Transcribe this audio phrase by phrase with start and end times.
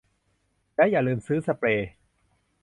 [0.75, 1.89] แล้วอย่าลืมซื้อสเปรย์